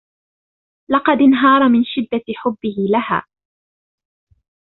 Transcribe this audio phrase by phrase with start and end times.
[0.91, 3.25] لقد انهار من شدة حبه لها.